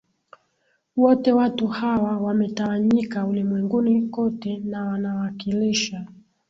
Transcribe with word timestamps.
wote 0.95 1.33
watu 1.33 1.67
hawa 1.67 2.17
wametawanyika 2.17 3.25
ulimwenguni 3.25 4.01
kote 4.09 4.57
na 4.57 4.85
wanawakilisha 4.85 6.07